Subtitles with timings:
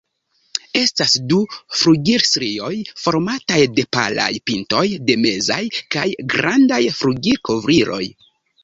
[0.79, 1.37] Estas du
[1.81, 5.63] flugilstrioj, formataj de palaj pintoj de mezaj
[5.99, 8.05] kaj grandaj flugilkovriloj.